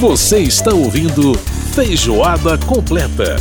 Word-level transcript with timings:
Você 0.00 0.38
está 0.38 0.72
ouvindo 0.72 1.34
Feijoada 1.74 2.56
Completa. 2.56 3.36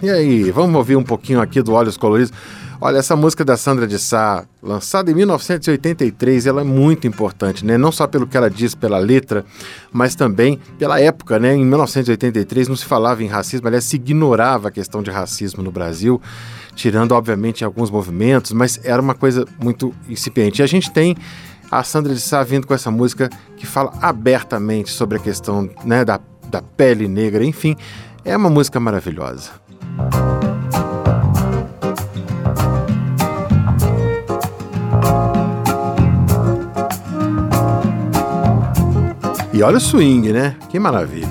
E 0.00 0.08
aí, 0.08 0.52
vamos 0.52 0.76
ouvir 0.76 0.94
um 0.94 1.02
pouquinho 1.02 1.40
aqui 1.40 1.60
do 1.60 1.72
Olhos 1.72 1.96
Coloridos. 1.96 2.32
Olha, 2.80 2.98
essa 2.98 3.16
música 3.16 3.44
da 3.44 3.56
Sandra 3.56 3.84
de 3.84 3.98
Sá, 3.98 4.44
lançada 4.62 5.10
em 5.10 5.14
1983, 5.14 6.46
ela 6.46 6.60
é 6.60 6.64
muito 6.64 7.04
importante, 7.04 7.66
né? 7.66 7.76
Não 7.76 7.90
só 7.90 8.06
pelo 8.06 8.28
que 8.28 8.36
ela 8.36 8.48
diz 8.48 8.76
pela 8.76 8.98
letra, 8.98 9.44
mas 9.90 10.14
também 10.14 10.60
pela 10.78 11.00
época, 11.00 11.40
né? 11.40 11.56
Em 11.56 11.64
1983 11.64 12.68
não 12.68 12.76
se 12.76 12.84
falava 12.84 13.24
em 13.24 13.26
racismo, 13.26 13.66
aliás, 13.66 13.82
se 13.82 13.96
ignorava 13.96 14.68
a 14.68 14.70
questão 14.70 15.02
de 15.02 15.10
racismo 15.10 15.64
no 15.64 15.72
Brasil, 15.72 16.22
tirando, 16.76 17.10
obviamente, 17.10 17.64
alguns 17.64 17.90
movimentos, 17.90 18.52
mas 18.52 18.78
era 18.84 19.02
uma 19.02 19.16
coisa 19.16 19.44
muito 19.60 19.92
incipiente. 20.08 20.60
E 20.60 20.62
a 20.62 20.68
gente 20.68 20.92
tem 20.92 21.16
a 21.70 21.82
Sandra 21.82 22.14
de 22.14 22.20
Sá 22.20 22.42
vindo 22.42 22.66
com 22.66 22.74
essa 22.74 22.90
música 22.90 23.28
que 23.56 23.66
fala 23.66 23.92
abertamente 24.00 24.90
sobre 24.90 25.18
a 25.18 25.20
questão 25.20 25.68
né, 25.84 26.04
da, 26.04 26.20
da 26.50 26.62
pele 26.62 27.06
negra, 27.08 27.44
enfim, 27.44 27.76
é 28.24 28.36
uma 28.36 28.50
música 28.50 28.80
maravilhosa. 28.80 29.50
E 39.52 39.62
olha 39.62 39.78
o 39.78 39.80
swing, 39.80 40.32
né? 40.32 40.54
Que 40.68 40.78
maravilha. 40.78 41.26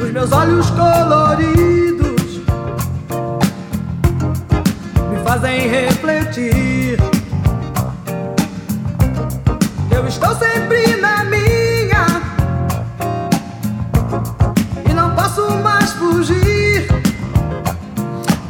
Os 0.00 0.10
meus 0.10 0.32
olhos 0.32 0.70
coloridos 0.70 2.40
me 5.10 5.22
fazem 5.22 5.68
refletir 5.68 5.93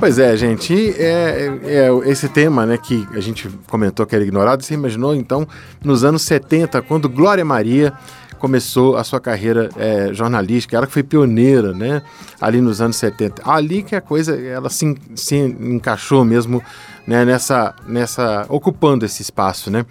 Pois 0.04 0.18
é, 0.18 0.36
gente, 0.36 0.74
é, 0.98 1.50
é, 1.64 1.86
é, 1.86 2.10
esse 2.10 2.28
tema 2.28 2.66
né, 2.66 2.76
que 2.76 3.08
a 3.14 3.20
gente 3.20 3.48
comentou 3.70 4.04
que 4.04 4.14
era 4.14 4.22
ignorado, 4.22 4.62
você 4.62 4.74
imaginou 4.74 5.14
então 5.14 5.48
nos 5.82 6.04
anos 6.04 6.20
70, 6.24 6.82
quando 6.82 7.08
Glória 7.08 7.42
Maria 7.42 7.90
começou 8.38 8.98
a 8.98 9.02
sua 9.02 9.18
carreira 9.18 9.70
é, 9.78 10.12
jornalística, 10.12 10.76
ela 10.76 10.86
que 10.86 10.92
foi 10.92 11.02
pioneira, 11.02 11.72
né, 11.72 12.02
ali 12.38 12.60
nos 12.60 12.82
anos 12.82 12.96
70. 12.96 13.50
Ali 13.50 13.82
que 13.82 13.96
a 13.96 14.00
coisa, 14.02 14.38
ela 14.38 14.68
se, 14.68 14.94
se 15.14 15.36
encaixou 15.36 16.22
mesmo, 16.22 16.62
né, 17.06 17.24
nessa, 17.24 17.74
nessa, 17.86 18.44
ocupando 18.50 19.06
esse 19.06 19.22
espaço, 19.22 19.70
né. 19.70 19.86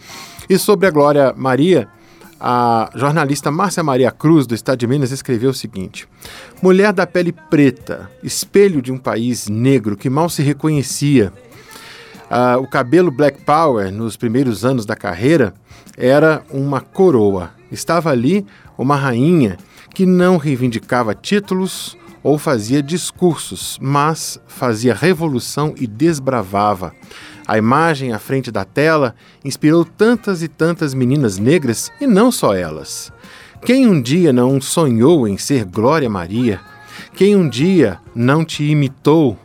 E 0.48 0.60
sobre 0.60 0.86
a 0.86 0.92
Glória 0.92 1.34
Maria, 1.36 1.88
a 2.46 2.90
jornalista 2.94 3.50
Márcia 3.50 3.82
Maria 3.82 4.12
Cruz, 4.12 4.46
do 4.46 4.54
Estado 4.54 4.78
de 4.80 4.86
Minas, 4.86 5.12
escreveu 5.12 5.52
o 5.52 5.54
seguinte: 5.54 6.06
Mulher 6.62 6.92
da 6.92 7.08
pele 7.08 7.32
preta, 7.32 8.12
espelho 8.22 8.82
de 8.82 8.92
um 8.92 8.98
país 8.98 9.48
negro 9.48 9.96
que 9.96 10.10
mal 10.10 10.28
se 10.28 10.44
reconhecia. 10.44 11.32
Uh, 12.30 12.60
o 12.60 12.68
cabelo 12.68 13.12
Black 13.12 13.44
Power, 13.44 13.90
nos 13.94 14.18
primeiros 14.18 14.66
anos 14.66 14.86
da 14.86 14.96
carreira, 14.96 15.54
era 15.96 16.44
uma 16.52 16.82
coroa. 16.82 17.52
Estava 17.72 18.10
ali 18.10 18.46
uma 18.78 18.98
rainha 18.98 19.58
que 19.96 20.06
não 20.06 20.36
reivindicava 20.36 21.16
títulos 21.16 21.98
ou 22.22 22.38
fazia 22.38 22.84
discursos, 22.84 23.78
mas 23.82 24.38
fazia 24.48 24.94
revolução 24.94 25.76
e 25.78 25.88
desbravava. 25.88 26.94
A 27.48 27.58
imagem 27.58 28.14
à 28.14 28.20
frente 28.20 28.52
da 28.52 28.64
tela 28.64 29.16
inspirou 29.44 29.84
tantas 29.84 30.42
e 30.42 30.48
tantas 30.48 30.94
meninas 30.94 31.38
negras 31.38 31.92
e 32.00 32.08
não 32.08 32.32
só 32.32 32.56
elas. 32.56 33.12
Quem 33.66 33.88
um 33.88 34.02
dia 34.02 34.34
não 34.34 34.60
sonhou 34.60 35.28
em 35.28 35.38
ser 35.38 35.66
Glória 35.66 36.10
Maria? 36.10 36.60
Quem 37.14 37.36
um 37.36 37.48
dia 37.48 38.00
não 38.16 38.44
te 38.44 38.64
imitou? 38.64 39.38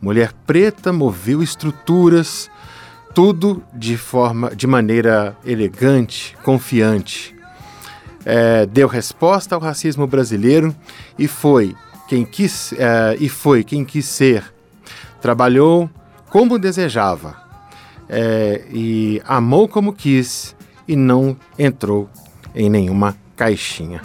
Mulher 0.00 0.32
preta 0.46 0.92
moveu 0.92 1.42
estruturas, 1.42 2.50
tudo 3.14 3.62
de 3.74 3.96
forma, 3.96 4.54
de 4.54 4.66
maneira 4.66 5.36
elegante, 5.44 6.36
confiante. 6.42 7.34
É, 8.24 8.66
deu 8.66 8.86
resposta 8.88 9.54
ao 9.54 9.60
racismo 9.60 10.06
brasileiro 10.06 10.74
e 11.18 11.26
foi 11.26 11.74
quem 12.08 12.24
quis 12.24 12.72
é, 12.72 13.16
e 13.20 13.28
foi 13.28 13.62
quem 13.62 13.84
quis 13.84 14.06
ser. 14.06 14.44
Trabalhou 15.20 15.88
como 16.30 16.58
desejava 16.58 17.36
é, 18.08 18.64
e 18.72 19.20
amou 19.26 19.68
como 19.68 19.92
quis 19.92 20.56
e 20.88 20.96
não 20.96 21.36
entrou 21.58 22.08
em 22.54 22.70
nenhuma 22.70 23.16
caixinha. 23.36 24.00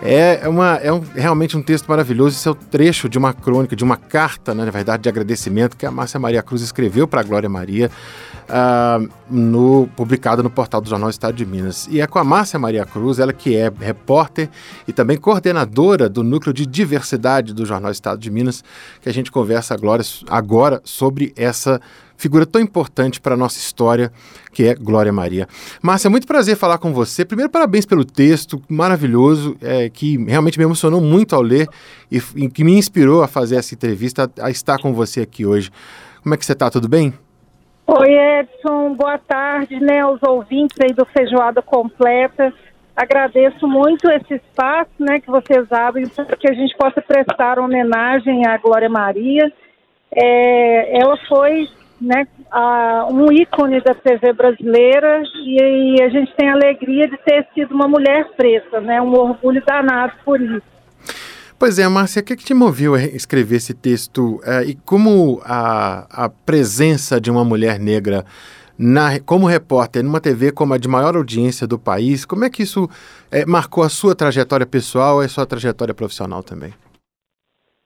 É, 0.00 0.48
uma, 0.48 0.76
é 0.76 0.92
um, 0.92 1.00
realmente 1.00 1.56
um 1.56 1.62
texto 1.62 1.88
maravilhoso. 1.88 2.36
Esse 2.36 2.46
é 2.46 2.50
o 2.50 2.54
trecho 2.54 3.08
de 3.08 3.18
uma 3.18 3.32
crônica, 3.32 3.74
de 3.74 3.82
uma 3.82 3.96
carta, 3.96 4.54
né, 4.54 4.64
na 4.64 4.70
verdade, 4.70 5.02
de 5.02 5.08
agradecimento 5.08 5.76
que 5.76 5.84
a 5.84 5.90
Márcia 5.90 6.20
Maria 6.20 6.42
Cruz 6.42 6.62
escreveu 6.62 7.08
para 7.08 7.20
a 7.20 7.24
Glória 7.24 7.48
Maria, 7.48 7.90
uh, 8.48 9.08
no, 9.28 9.88
publicada 9.96 10.40
no 10.42 10.50
portal 10.50 10.80
do 10.80 10.88
Jornal 10.88 11.10
Estado 11.10 11.34
de 11.34 11.44
Minas. 11.44 11.88
E 11.90 12.00
é 12.00 12.06
com 12.06 12.18
a 12.18 12.24
Márcia 12.24 12.58
Maria 12.60 12.84
Cruz, 12.84 13.18
ela 13.18 13.32
que 13.32 13.56
é 13.56 13.72
repórter 13.80 14.48
e 14.86 14.92
também 14.92 15.16
coordenadora 15.16 16.08
do 16.08 16.22
Núcleo 16.22 16.54
de 16.54 16.64
Diversidade 16.64 17.52
do 17.52 17.66
Jornal 17.66 17.90
Estado 17.90 18.20
de 18.20 18.30
Minas, 18.30 18.62
que 19.00 19.08
a 19.08 19.12
gente 19.12 19.32
conversa 19.32 19.74
agora, 19.74 20.02
agora 20.28 20.80
sobre 20.84 21.32
essa 21.36 21.80
figura 22.18 22.44
tão 22.44 22.60
importante 22.60 23.20
para 23.20 23.34
a 23.34 23.36
nossa 23.36 23.56
história, 23.58 24.12
que 24.52 24.64
é 24.64 24.74
Glória 24.74 25.12
Maria. 25.12 25.46
Márcia, 25.80 26.08
é 26.08 26.10
muito 26.10 26.26
prazer 26.26 26.56
falar 26.56 26.76
com 26.78 26.92
você. 26.92 27.24
Primeiro, 27.24 27.50
parabéns 27.50 27.86
pelo 27.86 28.04
texto 28.04 28.60
maravilhoso, 28.68 29.56
é, 29.62 29.88
que 29.88 30.22
realmente 30.24 30.58
me 30.58 30.64
emocionou 30.64 31.00
muito 31.00 31.34
ao 31.34 31.40
ler 31.40 31.68
e, 32.10 32.20
e, 32.36 32.50
que 32.50 32.64
me 32.64 32.76
inspirou 32.76 33.22
a 33.22 33.28
fazer 33.28 33.56
essa 33.56 33.72
entrevista, 33.72 34.30
a, 34.38 34.46
a 34.46 34.50
estar 34.50 34.78
com 34.78 34.92
você 34.92 35.20
aqui 35.20 35.46
hoje. 35.46 35.70
Como 36.22 36.34
é 36.34 36.36
que 36.36 36.44
você 36.44 36.52
está? 36.52 36.68
Tudo 36.68 36.88
bem? 36.88 37.14
Oi, 37.86 38.10
Edson. 38.10 38.94
Boa 38.94 39.16
tarde, 39.16 39.80
né, 39.80 40.00
aos 40.00 40.22
ouvintes 40.22 40.76
aí 40.82 40.92
do 40.92 41.06
Feijoada 41.06 41.62
Completa. 41.62 42.52
Agradeço 42.94 43.66
muito 43.68 44.10
esse 44.10 44.34
espaço, 44.34 44.90
né, 44.98 45.20
que 45.20 45.30
vocês 45.30 45.70
abrem 45.70 46.06
para 46.08 46.36
que 46.36 46.50
a 46.50 46.52
gente 46.52 46.76
possa 46.76 47.00
prestar 47.00 47.60
homenagem 47.60 48.44
à 48.44 48.58
Glória 48.58 48.90
Maria. 48.90 49.52
É, 50.12 51.00
ela 51.00 51.16
foi 51.28 51.68
né, 52.00 52.26
um 53.10 53.30
ícone 53.32 53.80
da 53.80 53.94
TV 53.94 54.32
brasileira 54.32 55.22
e, 55.44 55.96
e, 55.96 56.02
a 56.02 56.08
gente 56.08 56.34
tem 56.36 56.48
a 56.48 56.54
alegria 56.54 57.08
de 57.08 57.16
ter 57.18 57.46
sido 57.54 57.74
uma 57.74 57.88
mulher 57.88 58.28
preta, 58.36 58.80
né, 58.80 59.00
um 59.00 59.12
orgulho 59.12 59.62
danado 59.66 60.12
por 60.24 60.40
isso. 60.40 60.62
Pois 61.58 61.78
é, 61.78 61.88
Márcia, 61.88 62.20
o 62.20 62.24
que, 62.24 62.34
é 62.34 62.36
que 62.36 62.44
te 62.44 62.54
moveu 62.54 62.94
a 62.94 63.02
escrever 63.02 63.56
esse 63.56 63.74
texto 63.74 64.40
é, 64.44 64.62
e 64.64 64.74
como 64.76 65.40
a, 65.44 66.24
a 66.26 66.28
presença 66.28 67.20
de 67.20 67.30
uma 67.30 67.44
mulher 67.44 67.80
negra 67.80 68.24
na, 68.78 69.18
como 69.18 69.46
repórter 69.46 70.04
numa 70.04 70.20
TV 70.20 70.52
como 70.52 70.72
a 70.72 70.78
de 70.78 70.86
maior 70.86 71.16
audiência 71.16 71.66
do 71.66 71.76
país, 71.76 72.24
como 72.24 72.44
é 72.44 72.50
que 72.50 72.62
isso 72.62 72.88
é, 73.28 73.44
marcou 73.44 73.82
a 73.82 73.88
sua 73.88 74.14
trajetória 74.14 74.64
pessoal 74.64 75.20
e 75.20 75.26
a 75.26 75.28
sua 75.28 75.44
trajetória 75.44 75.92
profissional 75.92 76.44
também? 76.44 76.72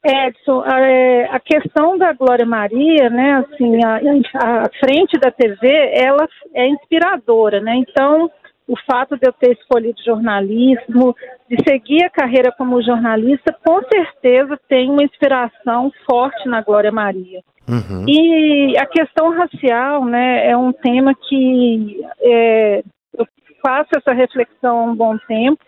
Edson, 0.04 0.62
a, 0.66 0.80
é, 0.80 1.24
a, 1.30 1.38
questão 1.38 1.96
da 1.96 2.12
Glória 2.12 2.44
Maria, 2.44 3.08
né, 3.08 3.34
assim, 3.34 3.84
a, 3.84 4.64
a, 4.64 4.70
frente 4.80 5.18
da 5.18 5.30
TV, 5.30 5.68
ela 5.94 6.28
é 6.54 6.66
inspiradora, 6.66 7.60
né? 7.60 7.76
Então, 7.76 8.28
o 8.66 8.76
fato 8.84 9.16
de 9.16 9.28
eu 9.28 9.32
ter 9.32 9.52
escolhido 9.52 10.02
jornalismo, 10.04 11.14
de 11.48 11.56
seguir 11.68 12.04
a 12.04 12.10
carreira 12.10 12.50
como 12.50 12.82
jornalista, 12.82 13.56
com 13.64 13.80
certeza 13.84 14.58
tem 14.68 14.90
uma 14.90 15.04
inspiração 15.04 15.92
forte 16.04 16.48
na 16.48 16.62
Glória 16.62 16.90
Maria. 16.90 17.40
Uhum. 17.68 18.04
E 18.08 18.76
a 18.76 18.86
questão 18.86 19.30
racial, 19.30 20.04
né, 20.04 20.48
é 20.48 20.56
um 20.56 20.72
tema 20.72 21.14
que 21.14 22.04
é, 22.20 22.82
eu 23.16 23.26
faço 23.64 23.90
essa 23.96 24.12
reflexão 24.12 24.80
há 24.80 24.82
um 24.82 24.96
bom 24.96 25.16
tempo 25.28 25.62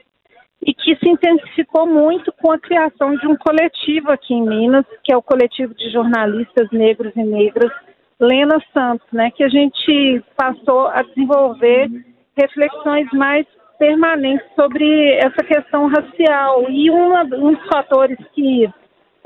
e 0.66 0.72
que 0.72 0.96
se 0.96 1.08
intensificou 1.08 1.86
muito 1.86 2.32
com 2.32 2.50
a 2.50 2.58
criação 2.58 3.14
de 3.16 3.26
um 3.26 3.36
coletivo 3.36 4.10
aqui 4.10 4.32
em 4.32 4.42
Minas, 4.42 4.86
que 5.02 5.12
é 5.12 5.16
o 5.16 5.22
coletivo 5.22 5.74
de 5.74 5.90
jornalistas 5.90 6.70
negros 6.72 7.12
e 7.14 7.22
negras 7.22 7.70
Lena 8.18 8.58
Santos, 8.72 9.06
né, 9.12 9.30
que 9.30 9.44
a 9.44 9.48
gente 9.48 10.22
passou 10.36 10.86
a 10.86 11.02
desenvolver 11.02 11.90
reflexões 12.36 13.06
mais 13.12 13.46
permanentes 13.78 14.46
sobre 14.54 15.14
essa 15.16 15.44
questão 15.44 15.88
racial. 15.88 16.70
E 16.70 16.90
uma, 16.90 17.22
um 17.24 17.52
dos 17.52 17.66
fatores 17.66 18.16
que 18.32 18.66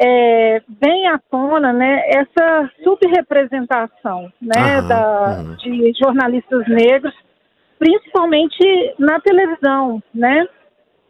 é, 0.00 0.62
vem 0.80 1.06
à 1.06 1.18
tona, 1.30 1.72
né, 1.72 2.02
essa 2.08 2.70
subrepresentação, 2.82 4.32
né, 4.40 4.78
aham, 4.78 4.88
da, 4.88 5.42
de 5.58 5.92
jornalistas 6.02 6.66
negros, 6.66 7.14
principalmente 7.78 8.94
na 8.98 9.20
televisão, 9.20 10.02
né, 10.12 10.48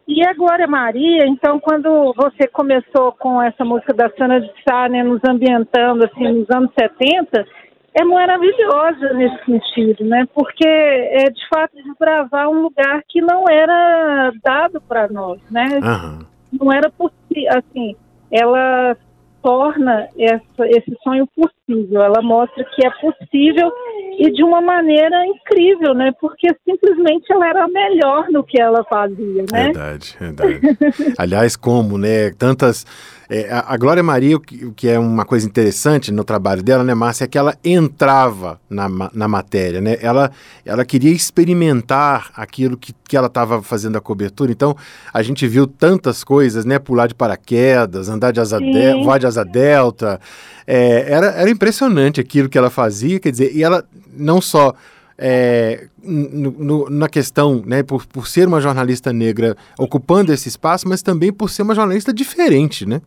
e 0.09 0.25
a 0.25 0.33
Glória 0.33 0.65
Maria, 0.65 1.27
então, 1.27 1.59
quando 1.59 2.11
você 2.17 2.47
começou 2.47 3.11
com 3.11 3.39
essa 3.39 3.63
música 3.63 3.93
da 3.93 4.09
Sana 4.17 4.41
de 4.41 4.51
Sá, 4.67 4.89
né, 4.89 5.03
nos 5.03 5.21
ambientando, 5.23 6.03
assim, 6.03 6.27
nos 6.39 6.49
anos 6.49 6.71
70, 6.77 7.45
é 7.93 8.03
maravilhosa 8.03 9.13
nesse 9.13 9.45
sentido, 9.45 10.03
né? 10.05 10.25
Porque 10.33 10.67
é 10.67 11.29
de 11.29 11.47
fato 11.47 11.75
desbravar 11.75 12.49
um 12.49 12.63
lugar 12.63 13.03
que 13.07 13.21
não 13.21 13.43
era 13.47 14.31
dado 14.43 14.81
para 14.81 15.07
nós, 15.09 15.39
né? 15.51 15.79
Aham. 15.83 16.25
Não 16.59 16.73
era 16.73 16.89
possível, 16.89 17.51
assim, 17.55 17.95
ela 18.31 18.97
torna 19.43 20.07
essa, 20.17 20.67
esse 20.67 20.97
sonho 21.03 21.27
possível, 21.35 22.01
ela 22.01 22.21
mostra 22.23 22.63
que 22.63 22.85
é 22.85 22.89
possível 22.89 23.71
e 24.19 24.29
de 24.31 24.43
uma 24.43 24.59
maneira 24.59 25.25
incrível, 25.25 25.93
né? 25.93 26.11
Porque 26.19 26.49
simplesmente 26.65 27.31
ela 27.31 27.47
era 27.47 27.67
melhor 27.69 28.27
no 28.29 28.43
que 28.43 28.61
ela 28.61 28.83
fazia, 28.83 29.45
né? 29.49 29.63
Verdade, 29.71 30.17
verdade. 30.19 30.59
Aliás, 31.17 31.55
como, 31.55 31.97
né? 31.97 32.29
Tantas. 32.37 32.85
É, 33.29 33.51
a, 33.51 33.73
a 33.73 33.77
Glória 33.77 34.01
Maria, 34.01 34.35
o 34.37 34.39
que, 34.39 34.65
o 34.65 34.71
que 34.73 34.87
é 34.87 34.97
uma 34.97 35.23
coisa 35.23 35.45
interessante 35.45 36.11
no 36.11 36.23
trabalho 36.23 36.63
dela, 36.63 36.83
né, 36.83 36.93
Márcia, 36.95 37.25
é 37.25 37.27
que 37.27 37.37
ela 37.37 37.55
entrava 37.63 38.59
na, 38.69 38.89
na 39.13 39.27
matéria, 39.27 39.79
né? 39.79 39.97
Ela, 40.01 40.31
ela 40.65 40.83
queria 40.83 41.11
experimentar 41.11 42.31
aquilo 42.35 42.75
que, 42.75 42.93
que 43.07 43.15
ela 43.15 43.27
estava 43.27 43.61
fazendo 43.61 43.97
a 43.97 44.01
cobertura. 44.01 44.51
Então, 44.51 44.75
a 45.13 45.21
gente 45.21 45.47
viu 45.47 45.67
tantas 45.67 46.23
coisas, 46.23 46.65
né? 46.65 46.79
Pular 46.79 47.07
de 47.07 47.13
paraquedas, 47.15 48.09
andar 48.09 48.31
de 48.31 48.39
asa 48.39 48.57
de, 48.59 49.03
voar 49.03 49.19
de 49.19 49.27
asa 49.27 49.45
delta. 49.45 50.19
É, 50.65 51.11
era, 51.11 51.27
era 51.27 51.49
impressionante 51.49 52.19
aquilo 52.19 52.49
que 52.49 52.57
ela 52.57 52.69
fazia, 52.69 53.19
quer 53.19 53.31
dizer, 53.31 53.51
e 53.55 53.63
ela 53.63 53.83
não 54.15 54.41
só 54.41 54.73
é, 55.17 55.87
no- 56.01 56.51
no- 56.51 56.89
na 56.89 57.09
questão, 57.09 57.61
né, 57.65 57.83
por, 57.83 58.05
por 58.05 58.27
ser 58.27 58.47
uma 58.47 58.61
jornalista 58.61 59.11
negra 59.11 59.55
ocupando 59.77 60.31
esse 60.31 60.47
espaço, 60.47 60.87
mas 60.87 61.01
também 61.01 61.31
por 61.33 61.49
ser 61.49 61.61
uma 61.63 61.75
jornalista 61.75 62.13
diferente, 62.13 62.85
né? 62.85 63.01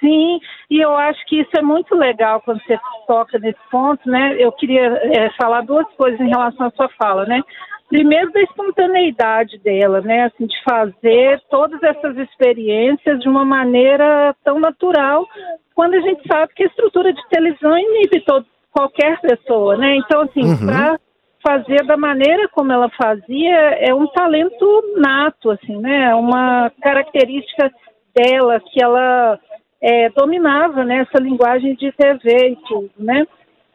Sim, 0.00 0.38
e 0.70 0.80
eu 0.80 0.96
acho 0.96 1.24
que 1.26 1.40
isso 1.40 1.50
é 1.56 1.62
muito 1.62 1.94
legal 1.94 2.40
quando 2.40 2.62
você 2.62 2.78
toca 3.06 3.38
nesse 3.38 3.58
ponto, 3.70 4.08
né? 4.08 4.36
Eu 4.38 4.52
queria 4.52 4.86
é, 4.86 5.30
falar 5.30 5.62
duas 5.62 5.86
coisas 5.96 6.20
em 6.20 6.28
relação 6.28 6.66
à 6.66 6.70
sua 6.70 6.88
fala, 6.90 7.24
né? 7.26 7.42
Primeiro 7.88 8.30
da 8.30 8.40
espontaneidade 8.42 9.58
dela, 9.58 10.00
né? 10.00 10.24
Assim, 10.24 10.46
de 10.46 10.62
fazer 10.62 11.40
todas 11.50 11.82
essas 11.82 12.16
experiências 12.18 13.18
de 13.20 13.28
uma 13.28 13.44
maneira 13.44 14.36
tão 14.44 14.60
natural, 14.60 15.26
quando 15.74 15.94
a 15.94 16.00
gente 16.00 16.22
sabe 16.28 16.52
que 16.54 16.62
a 16.62 16.66
estrutura 16.66 17.12
de 17.12 17.28
televisão 17.28 17.76
inibe 17.76 18.20
todo, 18.24 18.46
qualquer 18.70 19.20
pessoa, 19.20 19.76
né? 19.76 19.96
Então, 19.96 20.20
assim, 20.20 20.42
Uhum. 20.42 20.66
para 20.66 21.00
fazer 21.44 21.84
da 21.86 21.96
maneira 21.96 22.48
como 22.50 22.72
ela 22.72 22.90
fazia 22.90 23.56
é 23.80 23.92
um 23.94 24.06
talento 24.08 24.94
nato, 24.96 25.50
assim, 25.50 25.76
né? 25.78 26.10
É 26.10 26.14
Uma 26.14 26.70
característica 26.82 27.72
dela 28.14 28.60
que 28.60 28.82
ela 28.82 29.38
é, 29.80 30.08
dominava 30.10 30.84
né, 30.84 31.06
essa 31.08 31.22
linguagem 31.22 31.74
de 31.74 31.92
TV 31.92 32.50
e 32.50 32.56
tudo, 32.68 32.90
né? 32.98 33.26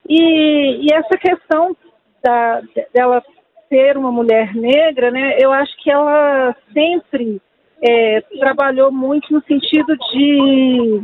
E, 0.08 0.86
e 0.86 0.94
essa 0.94 1.18
questão 1.18 1.76
da, 2.24 2.62
dela 2.94 3.24
ser 3.70 3.98
uma 3.98 4.12
mulher 4.12 4.54
negra, 4.54 5.10
né? 5.10 5.38
Eu 5.40 5.52
acho 5.52 5.76
que 5.82 5.90
ela 5.90 6.56
sempre 6.74 7.42
é, 7.82 8.22
trabalhou 8.40 8.92
muito 8.92 9.34
no 9.34 9.42
sentido 9.44 9.96
de 10.12 11.04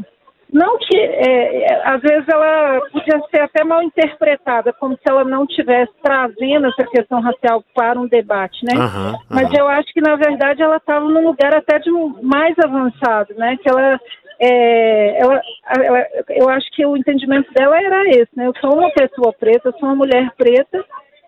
não 0.52 0.80
que 0.80 0.98
é, 0.98 1.82
às 1.88 2.02
vezes 2.02 2.28
ela 2.28 2.82
podia 2.92 3.22
ser 3.30 3.42
até 3.42 3.64
mal 3.64 3.84
interpretada, 3.84 4.74
como 4.74 4.96
se 4.96 5.04
ela 5.08 5.24
não 5.24 5.46
tivesse 5.46 5.92
trazendo 6.02 6.68
essa 6.68 6.84
questão 6.90 7.22
racial 7.22 7.64
para 7.76 8.00
um 8.00 8.08
debate, 8.08 8.66
né? 8.66 8.74
Aham, 8.76 9.16
Mas 9.30 9.46
aham. 9.46 9.60
eu 9.60 9.68
acho 9.68 9.94
que 9.94 10.02
na 10.02 10.16
verdade 10.16 10.64
ela 10.64 10.78
estava 10.78 11.06
num 11.06 11.28
lugar 11.28 11.54
até 11.54 11.78
de 11.78 11.92
mais 12.24 12.56
avançado, 12.58 13.36
né? 13.36 13.58
Que 13.62 13.70
ela, 13.70 14.00
é, 14.40 15.20
ela, 15.22 15.42
ela- 15.78 16.08
eu 16.30 16.50
acho 16.50 16.70
que 16.72 16.86
o 16.86 16.96
entendimento 16.96 17.52
dela 17.54 17.78
era 17.82 18.08
esse, 18.10 18.30
né? 18.36 18.48
Eu 18.48 18.54
sou 18.62 18.74
uma 18.78 18.90
pessoa 18.92 19.34
preta, 19.34 19.70
eu 19.70 19.74
sou 19.74 19.90
uma 19.90 19.96
mulher 19.96 20.32
preta 20.38 20.84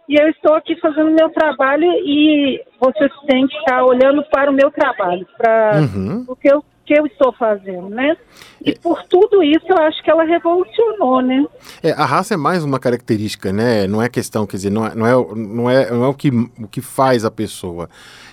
e 0.07 0.15
eu 0.19 0.29
estou 0.29 0.53
aqui 0.55 0.75
fazendo 0.79 1.11
meu 1.11 1.29
trabalho 1.29 1.85
e 2.05 2.61
vocês 2.79 3.11
têm 3.27 3.47
que 3.47 3.57
estar 3.57 3.83
olhando 3.83 4.23
para 4.31 4.49
o 4.49 4.53
meu 4.53 4.71
trabalho, 4.71 5.27
para 5.37 5.81
Uhum. 5.81 6.25
o 6.27 6.35
que 6.35 6.47
eu, 6.51 6.63
que 6.91 6.99
eu 6.99 7.05
estou 7.05 7.31
fazendo, 7.31 7.89
né? 7.89 8.17
E 8.63 8.77
por 8.77 9.01
tudo 9.03 9.41
isso 9.41 9.65
eu 9.69 9.77
acho 9.77 10.03
que 10.03 10.11
ela 10.11 10.25
revolucionou, 10.25 11.21
né? 11.21 11.45
É, 11.81 11.91
a 11.91 12.03
raça 12.03 12.33
é 12.33 12.37
mais 12.37 12.65
uma 12.65 12.79
característica, 12.79 13.53
né? 13.53 13.87
Não 13.87 14.01
é 14.01 14.09
questão, 14.09 14.45
quer 14.45 14.57
dizer, 14.57 14.71
não 14.71 14.85
é, 14.85 14.93
não 14.93 15.07
é, 15.07 15.35
não 15.35 15.69
é, 15.69 15.91
não 15.91 16.03
é 16.03 16.07
o, 16.09 16.13
que, 16.13 16.29
o 16.29 16.67
que 16.69 16.81
faz 16.81 17.23
a 17.23 17.31
pessoa. 17.31 17.89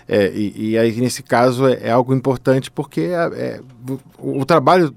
É, 0.09 0.33
e, 0.35 0.71
e 0.71 0.79
aí, 0.79 0.93
nesse 1.01 1.23
caso, 1.23 1.69
é, 1.69 1.79
é 1.85 1.91
algo 1.93 2.13
importante 2.13 2.69
porque 2.69 3.03
é, 3.03 3.15
é, 3.15 3.61
o, 4.19 4.41
o 4.41 4.45
trabalho, 4.45 4.93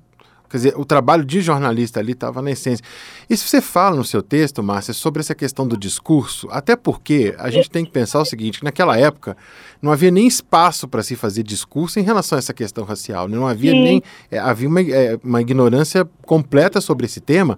quer 0.51 0.57
dizer, 0.57 0.73
o 0.77 0.83
trabalho 0.83 1.23
de 1.23 1.41
jornalista 1.41 1.99
ali 1.99 2.11
estava 2.11 2.41
na 2.41 2.51
essência. 2.51 2.83
E 3.29 3.37
se 3.37 3.47
você 3.47 3.61
fala 3.61 3.95
no 3.95 4.03
seu 4.03 4.21
texto, 4.21 4.61
Márcia, 4.61 4.93
sobre 4.93 5.21
essa 5.21 5.33
questão 5.33 5.67
do 5.67 5.77
discurso, 5.77 6.47
até 6.51 6.75
porque 6.75 7.33
a 7.39 7.49
gente 7.49 7.69
tem 7.69 7.85
que 7.85 7.91
pensar 7.91 8.19
o 8.19 8.25
seguinte, 8.25 8.59
que 8.59 8.65
naquela 8.65 8.97
época 8.97 9.37
não 9.81 9.91
havia 9.91 10.11
nem 10.11 10.27
espaço 10.27 10.87
para 10.87 11.01
se 11.01 11.15
fazer 11.15 11.43
discurso 11.43 11.99
em 11.99 12.03
relação 12.03 12.37
a 12.37 12.39
essa 12.39 12.53
questão 12.53 12.83
racial, 12.83 13.27
né? 13.27 13.37
não 13.37 13.47
havia 13.47 13.71
Sim. 13.71 13.83
nem, 13.83 14.03
é, 14.29 14.37
havia 14.37 14.67
uma, 14.67 14.81
é, 14.81 15.17
uma 15.23 15.41
ignorância 15.41 16.07
completa 16.25 16.81
sobre 16.81 17.05
esse 17.05 17.21
tema, 17.21 17.57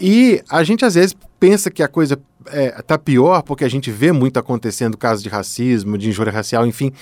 e 0.00 0.42
a 0.48 0.62
gente 0.64 0.84
às 0.84 0.94
vezes 0.94 1.14
pensa 1.38 1.70
que 1.70 1.82
a 1.82 1.88
coisa 1.88 2.18
está 2.78 2.98
pior 2.98 3.42
porque 3.42 3.64
a 3.64 3.68
gente 3.68 3.90
vê 3.90 4.12
muito 4.12 4.38
acontecendo 4.38 4.96
casos 4.96 5.22
de 5.22 5.28
racismo, 5.28 5.98
de 5.98 6.08
injúria 6.08 6.32
racial, 6.32 6.66
enfim. 6.66 6.92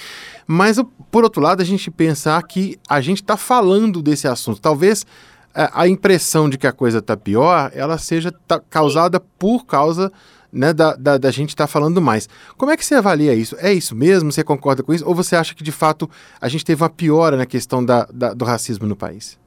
Mas, 0.46 0.78
por 1.10 1.22
outro 1.24 1.40
lado, 1.40 1.60
a 1.62 1.64
gente 1.64 1.90
pensar 1.90 2.42
que 2.42 2.78
a 2.88 3.00
gente 3.00 3.22
está 3.22 3.36
falando 3.36 4.02
desse 4.02 4.26
assunto. 4.26 4.60
Talvez 4.60 5.06
é, 5.54 5.68
a 5.72 5.86
impressão 5.88 6.48
de 6.50 6.58
que 6.58 6.66
a 6.66 6.72
coisa 6.72 6.98
está 6.98 7.16
pior, 7.16 7.70
ela 7.74 7.98
seja 7.98 8.32
tá- 8.46 8.60
causada 8.68 9.20
por 9.20 9.64
causa 9.64 10.12
né, 10.52 10.72
da, 10.72 10.94
da, 10.96 11.18
da 11.18 11.30
gente 11.30 11.50
estar 11.50 11.66
falando 11.66 12.00
mais. 12.00 12.28
Como 12.56 12.70
é 12.72 12.76
que 12.76 12.84
você 12.84 12.94
avalia 12.96 13.34
isso? 13.34 13.54
É 13.60 13.72
isso 13.72 13.94
mesmo? 13.94 14.32
Você 14.32 14.42
concorda 14.42 14.82
com 14.82 14.92
isso? 14.94 15.06
Ou 15.06 15.14
você 15.14 15.36
acha 15.36 15.54
que, 15.54 15.62
de 15.62 15.72
fato, 15.72 16.08
a 16.40 16.48
gente 16.48 16.64
teve 16.64 16.82
uma 16.82 16.88
piora 16.90 17.36
na 17.36 17.46
questão 17.46 17.84
da, 17.84 18.06
da- 18.12 18.34
do 18.34 18.44
racismo 18.44 18.86
no 18.86 18.96
país? 18.96 19.38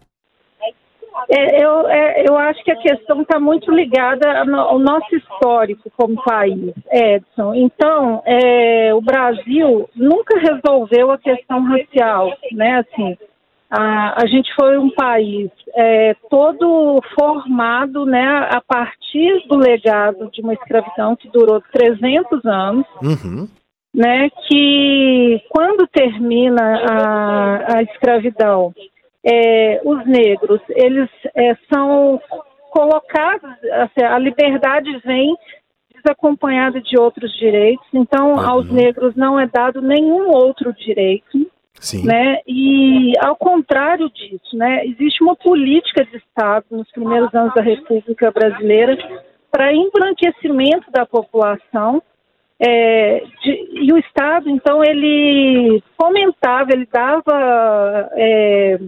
É, 1.34 1.64
eu, 1.64 1.88
é, 1.88 2.26
eu 2.28 2.38
acho 2.38 2.62
que 2.64 2.72
a 2.72 2.76
questão 2.76 3.22
está 3.22 3.40
muito 3.40 3.72
ligada 3.72 4.40
ao 4.40 4.46
no- 4.46 4.60
ao 4.60 4.80
nosso 4.80 5.16
histórico 5.16 5.90
como 5.96 6.22
país, 6.24 6.74
Edson. 6.92 7.54
Então, 7.56 8.22
é, 8.26 8.94
o 8.94 9.00
Brasil 9.02 9.90
nunca 9.96 10.38
resolveu 10.40 11.10
a 11.10 11.18
questão 11.18 11.64
racial, 11.64 12.34
né? 12.52 12.80
Assim, 12.80 13.18
a, 13.70 14.22
a 14.24 14.26
gente 14.28 14.54
foi 14.56 14.78
um 14.78 14.90
país 14.90 15.50
é, 15.74 16.14
todo 16.30 17.02
formado, 17.18 18.06
né, 18.06 18.50
a 18.52 18.60
partir 18.60 19.48
do 19.48 19.56
legado 19.58 20.30
de 20.32 20.42
uma 20.42 20.54
escravidão 20.54 21.16
que 21.16 21.30
durou 21.30 21.62
300 21.72 22.44
anos 22.46 22.86
Uhum. 23.02 23.48
né, 23.96 24.30
que 24.50 25.42
quando 25.50 25.88
termina 25.88 26.62
a, 26.90 27.78
a 27.78 27.84
escravidão, 27.84 28.74
é, 29.24 29.82
os 29.84 30.06
negros, 30.06 30.62
eles 30.70 31.10
é, 31.36 31.56
são 31.72 32.20
colocados, 32.72 33.50
assim, 33.74 34.04
a 34.04 34.18
liberdade 34.18 34.98
vem 35.06 35.36
desacompanhada 35.96 36.82
de 36.82 37.00
outros 37.00 37.32
direitos, 37.38 37.86
então 37.94 38.40
aos 38.40 38.72
negros 38.72 39.16
não 39.16 39.40
é 39.40 39.46
dado 39.46 39.82
nenhum 39.82 40.30
outro 40.30 40.74
direito, 40.74 41.48
Sim. 41.76 42.06
né? 42.08 42.40
E 42.48 43.14
ao 43.20 43.36
contrário 43.36 44.10
disso, 44.10 44.56
né, 44.56 44.86
existe 44.86 45.22
uma 45.24 45.36
política 45.36 46.04
de 46.06 46.18
Estado 46.18 46.66
nos 46.72 46.90
primeiros 46.92 47.34
anos 47.36 47.54
da 47.54 47.62
República 47.62 48.32
Brasileira 48.32 48.98
para 49.52 49.74
embranquecimento 49.74 50.90
da 50.92 51.06
população. 51.06 52.02
é, 52.64 53.24
de- 53.44 53.70
e 53.88 53.92
o 53.92 53.98
Estado, 53.98 54.48
então, 54.48 54.84
ele 54.84 55.82
fomentava, 56.00 56.70
ele 56.72 56.88
dava. 56.94 58.08
é, 58.14 58.80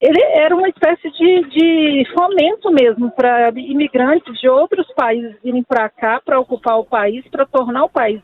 ele 0.00 0.22
era 0.22 0.54
uma 0.54 0.68
espécie 0.68 1.10
de, 1.10 1.42
de 1.48 2.06
fomento 2.12 2.70
mesmo 2.70 3.10
para 3.10 3.50
imigrantes 3.50 4.38
de 4.40 4.48
outros 4.48 4.86
países 4.94 5.36
virem 5.42 5.62
para 5.62 5.88
cá 5.88 6.20
para 6.24 6.38
ocupar 6.38 6.78
o 6.78 6.84
país, 6.84 7.26
para 7.28 7.46
tornar 7.46 7.84
o 7.84 7.88
país 7.88 8.20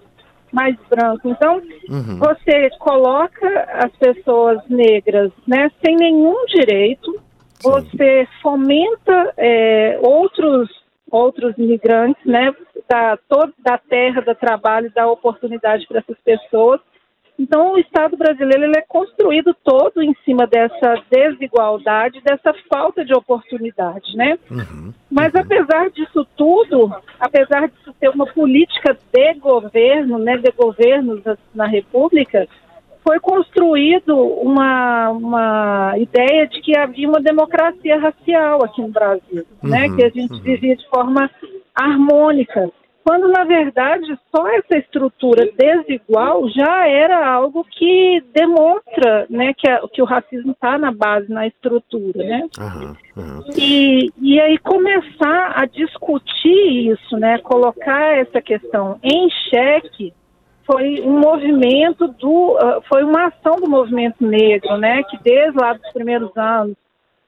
mais 0.53 0.77
branco. 0.89 1.29
Então, 1.29 1.63
Uhum. 1.89 2.19
você 2.19 2.71
coloca 2.79 3.49
as 3.73 3.91
pessoas 3.97 4.59
negras 4.69 5.33
né, 5.47 5.71
sem 5.85 5.97
nenhum 5.97 6.45
direito, 6.47 7.19
você 7.63 8.29
fomenta 8.43 9.33
é, 9.37 9.99
outros 10.03 10.71
outros 11.11 11.57
imigrantes, 11.59 12.25
né, 12.25 12.55
da, 12.89 13.19
todo, 13.29 13.53
da 13.59 13.77
terra, 13.77 14.23
do 14.23 14.35
trabalho, 14.35 14.91
dá 14.95 15.07
oportunidade 15.07 15.87
para 15.87 15.99
essas 15.99 16.17
pessoas. 16.25 16.81
Então, 17.43 17.73
o 17.73 17.79
Estado 17.79 18.17
brasileiro 18.17 18.65
ele 18.67 18.79
é 18.79 18.85
construído 18.87 19.53
todo 19.65 20.01
em 20.01 20.15
cima 20.25 20.47
dessa 20.47 20.95
desigualdade, 21.11 22.21
dessa 22.25 22.55
falta 22.73 23.05
de 23.05 23.13
oportunidade, 23.13 24.17
né? 24.17 24.39
Uhum. 24.49 24.95
Mas 25.11 25.35
apesar 25.35 25.91
disso 25.91 26.25
tudo, 26.37 26.95
apesar 27.19 27.69
disso 27.69 27.93
ter 27.99 28.11
uma 28.11 28.27
política 28.27 28.97
de 29.13 29.35
governo, 29.41 30.19
né, 30.19 30.37
de 30.37 30.53
governos 30.53 31.21
na- 31.53 31.67
República, 31.67 32.47
foi 33.03 33.19
construído 33.19 34.17
uma, 34.17 35.11
uma 35.11 35.95
ideia 35.99 36.47
de 36.47 36.61
que 36.61 36.77
havia 36.77 37.09
uma 37.09 37.21
democracia 37.21 37.99
racial 37.99 38.63
aqui 38.63 38.81
no 38.83 38.89
Brasil, 38.89 39.45
né, 39.63 39.89
Uhum, 39.89 39.97
que 39.97 40.05
a 40.05 40.11
gente 40.11 40.33
uhum. 40.35 40.41
vivia 40.41 40.77
de 40.77 40.87
forma 40.89 41.29
harmônica, 41.75 42.71
quando 43.05 43.29
na 43.29 43.45
verdade 43.45 44.19
só 44.35 44.49
essa 44.49 44.77
estrutura 44.77 45.51
desigual 45.57 46.49
já 46.49 46.87
era 46.87 47.27
algo 47.27 47.65
que 47.65 48.23
demonstra 48.33 49.27
né, 49.29 49.53
que, 49.55 49.69
a, 49.69 49.81
que 49.89 50.01
o 50.01 50.05
racismo 50.05 50.53
está 50.53 50.79
na 50.79 50.93
base, 50.93 51.31
na 51.31 51.47
estrutura. 51.47 52.23
Né? 52.23 52.49
Aham, 52.59 52.97
aham. 53.17 53.45
E, 53.57 54.11
e 54.21 54.41
aí 54.41 54.57
começar 54.59 55.53
a 55.57 55.67
discutir 55.67 56.93
isso, 56.93 57.17
né, 57.17 57.39
colocar 57.39 58.17
essa 58.17 58.41
questão 58.41 58.99
em 59.03 59.29
xeque, 59.49 60.15
foi 60.65 61.01
um 61.01 61.19
movimento 61.19 62.07
do, 62.07 62.57
ah, 62.61 62.81
foi 62.89 63.03
uma 63.03 63.27
ação 63.27 63.57
do 63.57 63.69
movimento 63.69 64.25
negro, 64.25 64.77
né, 64.77 65.03
que 65.05 65.19
desde 65.23 65.59
lá 65.59 65.73
dos 65.73 65.93
primeiros 65.93 66.35
anos, 66.37 66.77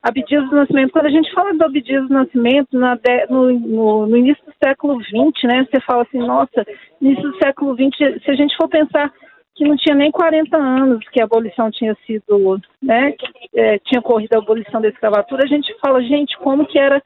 Abdias 0.07 0.49
do 0.51 0.55
Nascimento, 0.57 0.93
quando 0.93 1.07
a 1.07 1.11
gente 1.11 1.33
fala 1.33 1.55
do 1.55 1.65
Abdias 1.65 2.07
do 2.07 2.13
Nascimento 2.13 2.79
na 2.79 2.95
de- 2.95 3.27
no, 3.31 3.51
no- 3.59 4.07
no 4.07 4.17
início 4.17 4.45
do 4.45 4.53
século 4.63 5.03
XX, 5.03 5.45
né, 5.45 5.67
você 5.71 5.81
fala 5.81 6.03
assim, 6.03 6.19
nossa, 6.19 6.65
início 7.01 7.23
do 7.31 7.39
século 7.39 7.75
XX, 7.75 8.23
se 8.23 8.31
a 8.31 8.35
gente 8.35 8.55
for 8.57 8.69
pensar 8.69 9.11
que 9.57 9.65
não 9.67 9.77
tinha 9.77 9.95
nem 9.95 10.11
40 10.11 10.57
anos 10.57 11.09
que 11.11 11.21
a 11.23 11.25
abolição 11.25 11.71
tinha 11.71 11.97
sido, 12.07 12.61
né, 12.83 13.13
que 13.13 13.27
eh, 13.55 13.79
tinha 13.85 14.03
corrido 14.03 14.35
a 14.35 14.39
abolição 14.39 14.81
da 14.81 14.89
escravatura, 14.89 15.45
a 15.45 15.49
gente 15.49 15.75
fala, 15.81 16.03
gente, 16.03 16.37
como 16.39 16.67
que 16.67 16.79
era 16.79 17.01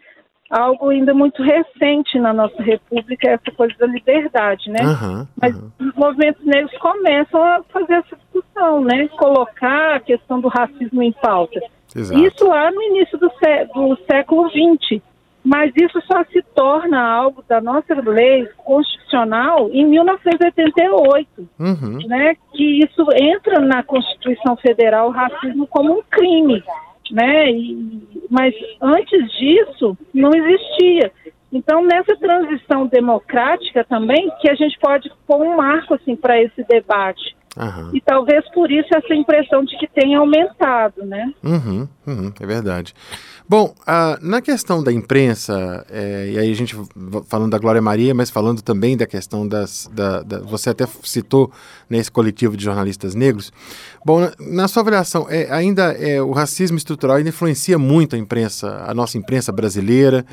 algo 0.50 0.88
ainda 0.88 1.12
muito 1.12 1.42
recente 1.42 2.18
na 2.18 2.32
nossa 2.32 2.60
república, 2.62 3.28
essa 3.30 3.54
coisa 3.54 3.74
da 3.78 3.86
liberdade, 3.86 4.70
né? 4.70 4.80
Aham, 4.82 5.28
Mas 5.40 5.54
aham. 5.54 5.70
os 5.78 5.94
movimentos 5.94 6.42
negros 6.44 6.72
começam 6.78 7.42
a 7.44 7.62
fazer 7.64 7.92
essa 7.96 8.16
discussão, 8.16 8.80
né? 8.82 9.08
Colocar 9.08 9.96
a 9.96 10.00
questão 10.00 10.40
do 10.40 10.48
racismo 10.48 11.02
em 11.02 11.12
pauta. 11.12 11.60
Exato. 11.94 12.20
Isso 12.20 12.46
lá 12.46 12.70
no 12.70 12.82
início 12.82 13.16
do, 13.18 13.30
sé- 13.42 13.64
do 13.74 13.96
século 14.10 14.48
XX. 14.50 15.00
Mas 15.44 15.72
isso 15.76 15.98
só 16.02 16.22
se 16.24 16.42
torna 16.54 17.00
algo 17.00 17.42
da 17.48 17.60
nossa 17.60 17.94
lei 17.94 18.46
constitucional 18.58 19.70
em 19.72 19.86
1988, 19.86 21.48
Uhum. 21.58 21.98
né? 22.06 22.36
Que 22.52 22.80
isso 22.84 23.06
entra 23.14 23.60
na 23.60 23.82
Constituição 23.82 24.56
Federal 24.56 25.08
o 25.08 25.12
racismo 25.12 25.66
como 25.66 25.98
um 25.98 26.02
crime, 26.10 26.62
né? 27.10 27.50
E, 27.50 28.02
mas 28.28 28.54
antes 28.80 29.30
disso 29.38 29.96
não 30.12 30.30
existia. 30.34 31.12
Então 31.50 31.82
nessa 31.82 32.14
transição 32.16 32.86
democrática 32.86 33.82
também 33.84 34.30
que 34.40 34.50
a 34.50 34.54
gente 34.54 34.78
pode 34.78 35.10
pôr 35.26 35.40
um 35.40 35.56
marco 35.56 35.94
assim 35.94 36.14
para 36.14 36.40
esse 36.42 36.62
debate. 36.64 37.36
Aham. 37.58 37.90
E 37.92 38.00
talvez 38.00 38.48
por 38.52 38.70
isso 38.70 38.88
essa 38.94 39.14
impressão 39.14 39.64
de 39.64 39.76
que 39.78 39.88
tem 39.88 40.14
aumentado, 40.14 41.04
né? 41.04 41.32
Uhum, 41.42 41.88
uhum, 42.06 42.32
é 42.40 42.46
verdade. 42.46 42.94
Bom, 43.48 43.74
ah, 43.86 44.18
na 44.22 44.40
questão 44.42 44.82
da 44.84 44.92
imprensa, 44.92 45.84
é, 45.90 46.30
e 46.34 46.38
aí 46.38 46.52
a 46.52 46.54
gente 46.54 46.76
falando 47.26 47.50
da 47.50 47.58
Glória 47.58 47.80
Maria, 47.80 48.14
mas 48.14 48.30
falando 48.30 48.60
também 48.62 48.96
da 48.96 49.06
questão 49.06 49.48
das. 49.48 49.90
Da, 49.92 50.22
da- 50.22 50.40
você 50.40 50.70
até 50.70 50.86
citou 51.02 51.50
nesse 51.88 52.10
coletivo 52.12 52.56
de 52.56 52.62
jornalistas 52.64 53.14
negros. 53.14 53.50
Bom, 54.04 54.20
na, 54.20 54.32
na 54.38 54.68
sua 54.68 54.82
avaliação, 54.82 55.26
é, 55.30 55.50
ainda 55.50 55.92
é, 55.94 56.20
o 56.22 56.30
racismo 56.32 56.76
estrutural 56.76 57.16
ainda 57.16 57.30
influencia 57.30 57.78
muito 57.78 58.14
a 58.14 58.18
imprensa, 58.18 58.84
a 58.86 58.94
nossa 58.94 59.16
imprensa 59.18 59.50
brasileira. 59.50 60.24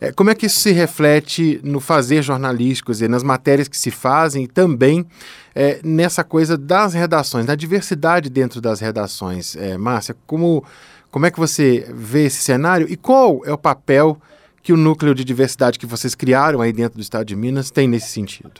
É, 0.00 0.10
como 0.10 0.30
é 0.30 0.34
que 0.34 0.46
isso 0.46 0.58
se 0.58 0.72
reflete 0.72 1.60
no 1.62 1.80
fazer 1.80 2.20
jornalístico, 2.22 2.86
quer 2.86 2.92
dizer, 2.92 3.08
nas 3.08 3.22
matérias 3.22 3.68
que 3.68 3.76
se 3.76 3.90
fazem 3.90 4.44
e 4.44 4.48
também 4.48 5.06
é, 5.54 5.80
nessa 5.84 6.24
coisa 6.24 6.58
das 6.58 6.94
redações, 6.94 7.46
da 7.46 7.54
diversidade 7.54 8.28
dentro 8.28 8.60
das 8.60 8.80
redações? 8.80 9.56
É, 9.56 9.76
Márcia, 9.78 10.14
como, 10.26 10.64
como 11.10 11.26
é 11.26 11.30
que 11.30 11.38
você 11.38 11.86
vê 11.94 12.24
esse 12.24 12.42
cenário 12.42 12.86
e 12.90 12.96
qual 12.96 13.40
é 13.44 13.52
o 13.52 13.58
papel 13.58 14.16
que 14.62 14.72
o 14.72 14.76
núcleo 14.76 15.14
de 15.14 15.24
diversidade 15.24 15.78
que 15.78 15.86
vocês 15.86 16.14
criaram 16.14 16.60
aí 16.60 16.72
dentro 16.72 16.98
do 16.98 17.02
Estado 17.02 17.26
de 17.26 17.36
Minas 17.36 17.70
tem 17.70 17.86
nesse 17.86 18.08
sentido? 18.08 18.52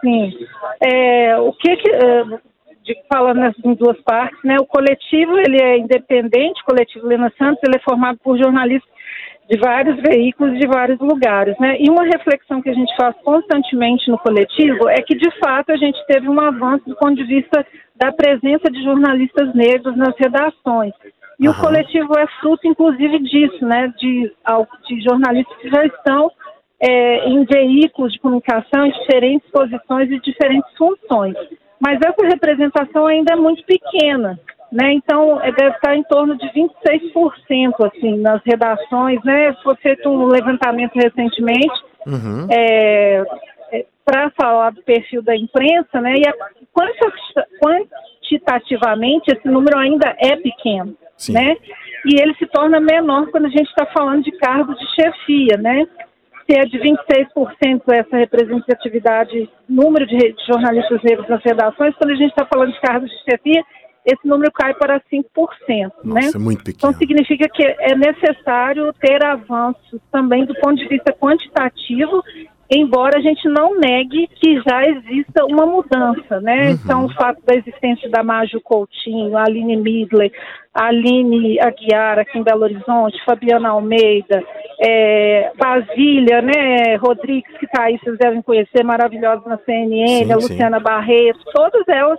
Sim. 0.00 0.32
É, 0.80 1.36
o 1.38 1.52
que, 1.52 1.76
que 1.76 1.90
é, 1.90 2.24
de, 2.84 2.96
falando 3.12 3.40
nessas 3.40 3.64
em 3.64 3.74
duas 3.74 4.00
partes, 4.02 4.38
né? 4.44 4.56
O 4.60 4.66
coletivo 4.66 5.36
ele 5.38 5.60
é 5.60 5.78
independente, 5.78 6.62
o 6.62 6.64
coletivo 6.64 7.06
Lena 7.06 7.32
Santos, 7.36 7.60
ele 7.64 7.76
é 7.76 7.80
formado 7.80 8.18
por 8.22 8.38
jornalistas 8.38 8.88
de 9.48 9.56
vários 9.56 9.96
veículos 10.02 10.58
de 10.58 10.66
vários 10.66 10.98
lugares, 11.00 11.56
né? 11.58 11.76
E 11.80 11.88
uma 11.88 12.04
reflexão 12.04 12.60
que 12.60 12.68
a 12.68 12.74
gente 12.74 12.94
faz 12.96 13.16
constantemente 13.24 14.10
no 14.10 14.18
coletivo 14.18 14.88
é 14.90 14.96
que 14.96 15.14
de 15.14 15.30
fato 15.38 15.72
a 15.72 15.76
gente 15.76 15.98
teve 16.06 16.28
um 16.28 16.38
avanço 16.38 16.86
do 16.86 16.94
ponto 16.96 17.14
de 17.14 17.24
vista 17.24 17.66
da 17.96 18.12
presença 18.12 18.70
de 18.70 18.82
jornalistas 18.82 19.54
negros 19.54 19.96
nas 19.96 20.14
redações. 20.18 20.92
E 21.40 21.48
o 21.48 21.52
Aham. 21.52 21.60
coletivo 21.62 22.18
é 22.18 22.26
fruto, 22.40 22.66
inclusive, 22.66 23.20
disso, 23.20 23.64
né? 23.64 23.92
De, 23.98 24.30
de 24.86 25.00
jornalistas 25.02 25.56
que 25.58 25.70
já 25.70 25.84
estão 25.86 26.30
é, 26.80 27.28
em 27.28 27.44
veículos 27.44 28.12
de 28.12 28.20
comunicação 28.20 28.86
em 28.86 28.90
diferentes 28.90 29.48
posições 29.50 30.10
e 30.10 30.20
diferentes 30.20 30.76
funções. 30.76 31.34
Mas 31.80 31.98
essa 32.04 32.26
representação 32.26 33.06
ainda 33.06 33.32
é 33.32 33.36
muito 33.36 33.64
pequena, 33.64 34.38
né? 34.70 34.92
Então, 34.92 35.40
é, 35.42 35.50
deve 35.52 35.74
estar 35.76 35.96
em 35.96 36.02
torno 36.04 36.36
de 36.36 36.46
26%, 36.48 37.86
assim, 37.86 38.18
nas 38.18 38.40
redações, 38.44 39.22
né? 39.24 39.54
Foi 39.62 39.74
feito 39.76 40.08
um 40.08 40.26
levantamento 40.26 40.94
recentemente 40.94 41.88
Uhum. 42.06 42.46
é, 42.50 43.22
para 44.04 44.30
falar 44.30 44.70
do 44.70 44.82
perfil 44.82 45.22
da 45.22 45.36
imprensa, 45.36 46.00
né? 46.00 46.14
E 46.16 46.26
a, 46.28 46.32
quanti- 46.72 46.98
quantitativamente 48.22 49.30
esse 49.32 49.46
número 49.48 49.78
ainda 49.78 50.14
é 50.18 50.36
pequeno, 50.36 50.94
Sim. 51.16 51.32
né? 51.34 51.56
E 52.06 52.20
ele 52.20 52.34
se 52.36 52.46
torna 52.46 52.80
menor 52.80 53.26
quando 53.30 53.46
a 53.46 53.50
gente 53.50 53.68
está 53.68 53.84
falando 53.86 54.22
de 54.22 54.32
cargos 54.38 54.78
de 54.78 54.86
chefia, 54.94 55.56
né? 55.58 55.86
Se 56.48 56.56
é 56.58 56.64
de 56.64 56.78
26% 56.78 57.82
essa 57.92 58.16
representatividade, 58.16 59.50
número 59.68 60.06
de 60.06 60.34
jornalistas 60.46 61.02
negros 61.02 61.28
nas 61.28 61.42
redações, 61.42 61.94
quando 61.96 62.12
a 62.12 62.16
gente 62.16 62.30
está 62.30 62.46
falando 62.46 62.72
de 62.72 62.80
cargos 62.80 63.10
de 63.10 63.30
chefia, 63.30 63.62
esse 64.08 64.26
número 64.26 64.50
cai 64.52 64.72
para 64.74 65.00
5%, 65.00 65.22
né? 65.68 65.90
Nossa, 66.02 66.38
é 66.38 66.40
muito 66.40 66.70
Então 66.70 66.92
pequeno. 66.92 66.98
significa 66.98 67.48
que 67.48 67.62
é 67.62 67.94
necessário 67.94 68.90
ter 68.94 69.22
avanços 69.24 70.00
também 70.10 70.46
do 70.46 70.54
ponto 70.54 70.76
de 70.76 70.88
vista 70.88 71.12
quantitativo, 71.12 72.22
embora 72.70 73.18
a 73.18 73.20
gente 73.20 73.46
não 73.48 73.78
negue 73.78 74.26
que 74.40 74.60
já 74.66 74.86
exista 74.86 75.44
uma 75.44 75.66
mudança, 75.66 76.40
né? 76.40 76.70
Então 76.70 77.04
o 77.04 77.12
fato 77.14 77.40
da 77.44 77.54
existência 77.54 78.08
da 78.10 78.22
Mágio 78.22 78.60
Coutinho, 78.62 79.36
a 79.36 79.42
Aline 79.42 79.76
Midley, 79.76 80.32
a 80.72 80.86
Aline 80.86 81.58
Aguiar 81.60 82.18
aqui 82.18 82.38
em 82.38 82.42
Belo 82.42 82.62
Horizonte, 82.62 83.22
Fabiana 83.26 83.70
Almeida, 83.70 84.42
é, 84.80 85.50
Basília, 85.56 86.40
né, 86.40 86.94
Rodrigues, 86.96 87.52
que 87.58 87.66
está 87.66 87.84
aí, 87.84 87.98
vocês 87.98 88.16
devem 88.16 88.40
conhecer, 88.40 88.84
maravilhosa 88.84 89.42
na 89.46 89.58
CNN, 89.58 90.24
Sim, 90.24 90.32
a 90.32 90.40
sim. 90.40 90.48
Luciana 90.52 90.78
Barreto, 90.80 91.40
todas 91.52 91.86
elas 91.88 92.18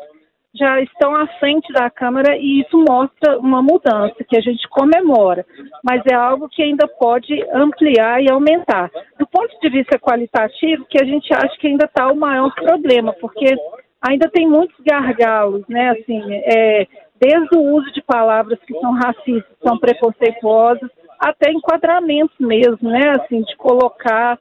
já 0.53 0.81
estão 0.81 1.15
à 1.15 1.27
frente 1.39 1.71
da 1.73 1.89
Câmara 1.89 2.35
e 2.35 2.61
isso 2.61 2.77
mostra 2.77 3.37
uma 3.37 3.61
mudança 3.61 4.23
que 4.27 4.37
a 4.37 4.41
gente 4.41 4.67
comemora, 4.69 5.45
mas 5.83 6.01
é 6.09 6.15
algo 6.15 6.49
que 6.49 6.63
ainda 6.63 6.87
pode 6.87 7.33
ampliar 7.53 8.21
e 8.21 8.31
aumentar. 8.31 8.89
Do 9.17 9.27
ponto 9.27 9.59
de 9.61 9.69
vista 9.69 9.99
qualitativo, 9.99 10.85
que 10.89 11.01
a 11.01 11.05
gente 11.05 11.31
acha 11.33 11.55
que 11.59 11.67
ainda 11.67 11.85
está 11.85 12.11
o 12.11 12.15
maior 12.15 12.53
problema, 12.55 13.13
porque 13.13 13.55
ainda 14.01 14.29
tem 14.29 14.47
muitos 14.47 14.77
gargalos, 14.83 15.63
né? 15.67 15.91
Assim, 15.91 16.21
é, 16.31 16.87
desde 17.19 17.57
o 17.57 17.75
uso 17.75 17.91
de 17.91 18.01
palavras 18.01 18.57
que 18.65 18.73
são 18.79 18.93
racistas, 18.93 19.57
são 19.63 19.77
preconceituosas, 19.77 20.89
até 21.19 21.51
enquadramentos 21.51 22.35
mesmo, 22.39 22.89
né? 22.89 23.11
Assim, 23.19 23.41
de 23.43 23.55
colocar 23.57 24.39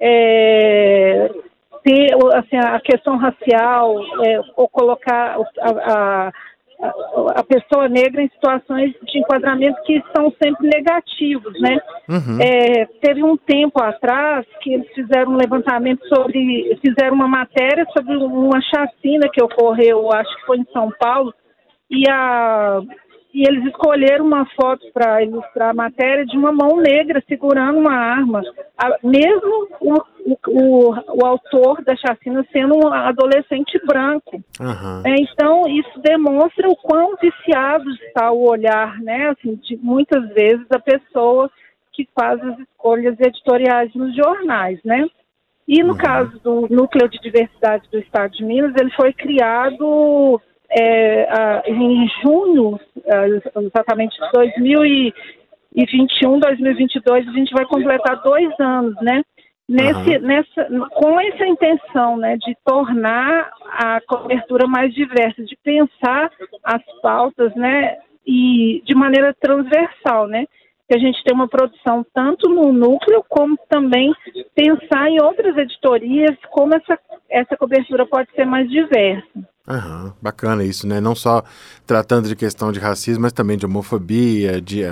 é, 0.00 1.30
ter 1.90 2.14
assim, 2.34 2.56
a 2.56 2.80
questão 2.80 3.16
racial 3.16 3.96
é, 4.24 4.40
ou 4.56 4.68
colocar 4.68 5.36
a, 5.60 5.70
a, 5.70 6.32
a- 7.36 7.44
pessoa 7.44 7.88
negra 7.88 8.22
em 8.22 8.28
situações 8.30 8.92
de 9.02 9.18
enquadramento 9.18 9.82
que 9.82 10.02
são 10.16 10.32
sempre 10.42 10.68
negativos, 10.68 11.52
né? 11.60 11.78
Uhum. 12.08 12.38
É, 12.40 12.86
teve 13.02 13.24
um 13.24 13.36
tempo 13.36 13.82
atrás 13.82 14.46
que 14.62 14.72
eles 14.74 14.88
fizeram 14.94 15.32
um 15.32 15.36
levantamento 15.36 16.06
sobre, 16.08 16.78
fizeram 16.84 17.16
uma 17.16 17.28
matéria 17.28 17.84
sobre 17.96 18.16
uma 18.16 18.60
chacina 18.62 19.28
que 19.32 19.42
ocorreu, 19.42 20.12
acho 20.12 20.34
que 20.36 20.46
foi 20.46 20.58
em 20.58 20.66
São 20.72 20.90
Paulo, 20.98 21.34
e, 21.90 22.08
a, 22.08 22.80
e 23.32 23.46
eles 23.46 23.64
escolheram 23.66 24.24
uma 24.24 24.44
foto 24.56 24.84
para 24.92 25.22
ilustrar 25.22 25.70
a 25.70 25.74
matéria 25.74 26.26
de 26.26 26.36
uma 26.36 26.52
mão 26.52 26.76
negra 26.76 27.22
segurando 27.28 27.78
uma 27.78 27.94
arma, 27.94 28.42
A- 28.76 28.96
mesmo 29.04 29.68
o, 29.80 29.94
o, 30.48 30.94
o, 31.20 31.26
autor 31.26 31.82
da 31.84 31.94
chacina 31.96 32.44
sendo 32.52 32.76
um 32.76 32.92
adolescente 32.92 33.80
branco. 33.86 34.42
Aham. 34.60 35.02
É, 35.06 35.14
então, 35.20 35.66
isso 35.68 36.00
demonstra 36.00 36.68
o 36.68 36.76
quão 36.76 37.16
viciado 37.16 37.88
está 38.06 38.32
o 38.32 38.48
olhar, 38.48 39.00
né? 39.00 39.30
Assim, 39.30 39.54
de, 39.56 39.76
muitas 39.76 40.28
vezes 40.30 40.66
a 40.70 40.78
pessoa 40.78 41.50
que 41.92 42.08
faz 42.14 42.42
as 42.42 42.58
escolhas 42.58 43.18
editoriais 43.20 43.94
nos 43.94 44.14
jornais, 44.14 44.80
né? 44.84 45.06
E 45.68 45.84
no 45.84 45.96
caso 45.96 46.36
do 46.40 46.66
Núcleo 46.68 47.08
de 47.08 47.20
Diversidade 47.20 47.88
do 47.92 47.98
Estado 47.98 48.32
de 48.32 48.44
Minas, 48.44 48.74
ele 48.76 48.90
foi 48.90 49.12
criado 49.12 50.40
é, 50.70 51.62
em 51.66 52.08
junho, 52.22 52.78
ah, 53.08 53.26
exatamente 53.62 54.20
de 54.20 54.30
2021, 54.32 56.38
2022, 56.38 57.28
a 57.28 57.32
gente 57.32 57.52
vai 57.52 57.64
completar 57.64 58.22
dois 58.22 58.52
anos, 58.58 58.94
né? 59.02 59.22
nesse, 59.70 60.18
nessa, 60.18 60.68
com 60.94 61.20
essa 61.20 61.46
intenção 61.46 62.16
né, 62.16 62.36
de 62.36 62.56
tornar 62.64 63.52
a 63.64 64.00
cobertura 64.00 64.66
mais 64.66 64.92
diversa, 64.92 65.44
de 65.44 65.56
pensar 65.62 66.28
as 66.64 66.82
pautas 67.00 67.54
né, 67.54 67.96
e 68.26 68.82
de 68.84 68.94
maneira 68.96 69.32
transversal, 69.40 70.26
né? 70.26 70.44
Que 70.88 70.96
a 70.96 70.98
gente 70.98 71.22
tem 71.22 71.32
uma 71.32 71.46
produção 71.46 72.04
tanto 72.12 72.48
no 72.48 72.72
núcleo 72.72 73.24
como 73.28 73.56
também 73.68 74.12
pensar 74.56 75.08
em 75.08 75.22
outras 75.22 75.56
editorias 75.56 76.36
como 76.50 76.74
essa, 76.74 76.98
essa 77.28 77.56
cobertura 77.56 78.04
pode 78.04 78.28
ser 78.32 78.44
mais 78.44 78.68
diversa. 78.68 79.48
Aham, 79.70 80.12
bacana 80.20 80.64
isso, 80.64 80.84
né? 80.84 81.00
Não 81.00 81.14
só 81.14 81.44
tratando 81.86 82.26
de 82.26 82.34
questão 82.34 82.72
de 82.72 82.80
racismo, 82.80 83.22
mas 83.22 83.32
também 83.32 83.56
de 83.56 83.64
homofobia, 83.64 84.60
de 84.60 84.82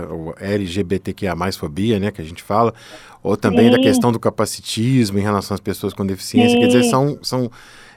LGBTQIA+, 0.41 1.35
fobia, 1.59 1.99
né, 1.99 2.13
que 2.13 2.23
a 2.23 2.25
gente 2.25 2.45
fala, 2.45 2.73
ou 3.21 3.37
também 3.37 3.67
Sim. 3.67 3.71
da 3.73 3.79
questão 3.79 4.13
do 4.13 4.21
capacitismo 4.21 5.19
em 5.19 5.23
relação 5.23 5.57
às 5.57 5.61
pessoas 5.61 5.93
com 5.93 6.07
deficiência. 6.07 6.53
Sim. 6.53 6.61
Quer 6.61 6.67
dizer, 6.69 6.85
são, 6.85 7.19
são 7.23 7.51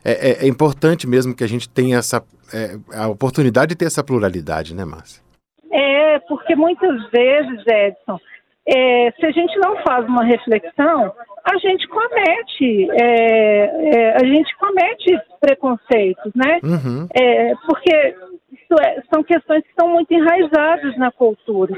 é, 0.03 0.11
é, 0.11 0.45
é, 0.45 0.47
importante 0.47 1.07
mesmo 1.07 1.35
que 1.35 1.43
a 1.43 1.47
gente 1.47 1.69
tenha 1.69 1.99
essa 1.99 2.23
é, 2.51 2.75
a 2.93 3.07
oportunidade 3.07 3.69
de 3.69 3.75
ter 3.75 3.85
essa 3.85 4.03
pluralidade, 4.03 4.73
né, 4.73 4.83
Márcia? 4.83 5.21
É, 5.71 6.17
porque 6.27 6.55
muitas 6.55 7.09
vezes, 7.11 7.61
Edson, 7.67 8.19
é, 8.67 9.11
se 9.19 9.25
a 9.25 9.31
gente 9.31 9.57
não 9.59 9.77
faz 9.77 10.05
uma 10.05 10.23
reflexão, 10.23 11.13
a 11.43 11.57
gente 11.57 11.87
comete, 11.87 12.87
é, 12.91 13.95
é, 13.95 14.15
a 14.15 14.25
gente 14.25 14.55
comete 14.57 15.19
preconceitos, 15.39 16.31
né? 16.35 16.59
Uhum. 16.63 17.07
É, 17.13 17.55
porque 17.65 17.93
é, 17.93 19.01
são 19.13 19.23
questões 19.23 19.63
que 19.63 19.69
estão 19.69 19.89
muito 19.89 20.13
enraizadas 20.13 20.95
na 20.97 21.11
cultura. 21.11 21.73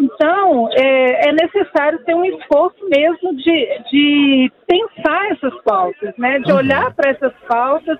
Então, 0.00 0.68
é, 0.72 1.28
é 1.28 1.32
necessário 1.32 2.02
ter 2.04 2.14
um 2.14 2.24
esforço 2.24 2.88
mesmo 2.88 3.36
de, 3.36 3.78
de 3.90 4.52
pensar 4.66 5.32
essas 5.32 5.54
pautas, 5.62 6.16
né? 6.16 6.38
De 6.40 6.50
uhum. 6.50 6.58
olhar 6.58 6.94
para 6.94 7.10
essas 7.10 7.34
pautas 7.46 7.98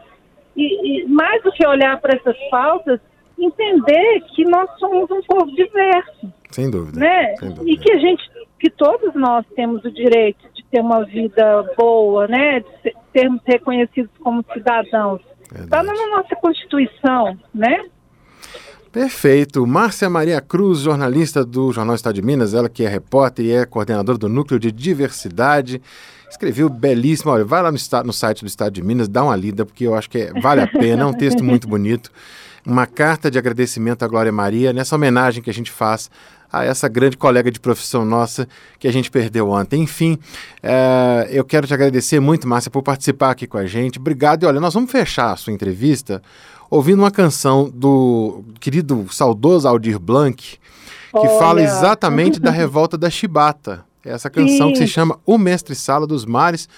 e, 0.57 1.03
e, 1.03 1.07
mais 1.07 1.43
do 1.43 1.53
que 1.53 1.67
olhar 1.67 2.01
para 2.01 2.17
essas 2.17 2.37
pautas, 2.51 2.99
entender 3.39 4.21
que 4.35 4.45
nós 4.45 4.71
somos 4.79 5.11
um 5.11 5.21
povo 5.23 5.55
diverso. 5.55 6.33
Sem 6.53 6.71
dúvida. 6.71 7.01
Né? 7.01 7.37
Sem 7.37 7.51
dúvida. 7.51 7.71
E 7.71 7.77
que 7.77 7.93
a 7.93 7.99
gente, 7.99 8.23
que 8.61 8.71
todos 8.71 9.15
nós 9.15 9.45
temos 9.57 9.85
o 9.85 9.91
direito 9.91 10.47
de 10.55 10.65
ter 10.71 10.81
uma 10.81 11.05
vida 11.05 11.65
boa, 11.77 12.29
né? 12.29 12.61
De 12.61 12.95
sermos 13.13 13.41
reconhecidos 13.45 14.11
como 14.21 14.45
cidadãos. 14.53 15.21
Está 15.55 15.83
na 15.83 15.93
nossa 15.93 16.35
Constituição, 16.37 17.37
né? 17.53 17.85
Perfeito. 18.93 19.67
Márcia 19.67 20.09
Maria 20.11 20.41
Cruz, 20.41 20.81
jornalista 20.81 21.45
do 21.45 21.73
Jornal 21.73 21.95
Estado 21.95 22.15
de 22.15 22.23
Minas, 22.23 22.53
ela 22.53 22.69
que 22.69 22.85
é 22.85 22.89
repórter 22.89 23.45
e 23.45 23.53
é 23.53 23.65
coordenadora 23.65 24.19
do 24.19 24.29
Núcleo 24.29 24.61
de 24.61 24.71
Diversidade. 24.71 25.81
Escreveu 26.31 26.69
belíssimo. 26.69 27.31
Olha, 27.31 27.45
vai 27.45 27.63
lá 27.63 27.73
no, 27.73 27.79
no 28.05 28.13
site 28.13 28.43
do 28.43 28.47
Estado 28.47 28.73
de 28.73 28.83
Minas, 28.83 29.09
dá 29.09 29.25
uma 29.25 29.35
lida, 29.35 29.65
porque 29.65 29.87
eu 29.87 29.95
acho 29.95 30.11
que 30.11 30.19
é, 30.19 30.41
vale 30.41 30.61
a 30.61 30.67
pena. 30.67 31.03
É 31.03 31.07
um 31.07 31.15
texto 31.15 31.43
muito 31.43 31.67
bonito. 31.67 32.11
Uma 32.65 32.87
carta 32.87 33.31
de 33.31 33.39
agradecimento 33.39 34.05
à 34.05 34.09
Glória 34.09 34.31
Maria, 34.31 34.73
nessa 34.73 34.95
homenagem 34.95 35.43
que 35.43 35.51
a 35.51 35.55
gente 35.55 35.71
faz 35.71 36.11
a 36.53 36.65
essa 36.65 36.87
grande 36.87 37.17
colega 37.17 37.51
de 37.51 37.59
profissão 37.59 38.05
nossa 38.05 38.47
que 38.79 38.87
a 38.87 38.93
gente 38.93 39.11
perdeu 39.11 39.49
ontem. 39.49 39.83
Enfim, 39.83 40.19
é, 40.63 41.29
eu 41.31 41.45
quero 41.45 41.67
te 41.67 41.73
agradecer 41.73 42.21
muito, 42.21 42.47
Márcia, 42.47 42.71
por 42.71 42.83
participar 42.83 43.31
aqui 43.31 43.47
com 43.47 43.57
a 43.57 43.65
gente. 43.65 43.99
Obrigado. 43.99 44.43
E 44.43 44.47
olha, 44.47 44.61
nós 44.61 44.75
vamos 44.75 44.91
fechar 44.93 45.33
a 45.33 45.37
sua 45.37 45.53
entrevista 45.53 46.23
ouvindo 46.71 47.01
uma 47.01 47.11
canção 47.11 47.69
do 47.69 48.45
querido 48.61 49.07
saudoso 49.11 49.67
Aldir 49.67 49.99
Blanc, 49.99 50.37
que 50.37 50.59
olha. 51.13 51.39
fala 51.39 51.63
exatamente 51.63 52.39
da 52.39 52.51
revolta 52.51 52.99
da 52.99 53.09
Chibata. 53.09 53.85
Essa 54.05 54.29
canção 54.29 54.69
Sim. 54.69 54.73
que 54.73 54.79
se 54.79 54.89
chama 54.89 55.19
O 55.25 55.39
Mestre 55.39 55.75
Sala 55.75 56.07
dos 56.07 56.25
Mares. 56.25 56.69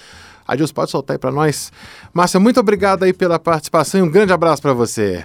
Adios, 0.46 0.72
pode 0.72 0.90
soltar 0.90 1.14
aí 1.14 1.18
para 1.18 1.32
nós. 1.32 1.72
Márcia, 2.12 2.38
muito 2.38 2.60
obrigado 2.60 3.02
aí 3.02 3.12
pela 3.12 3.38
participação 3.38 4.00
e 4.00 4.02
um 4.02 4.10
grande 4.10 4.32
abraço 4.32 4.60
para 4.60 4.72
você. 4.72 5.24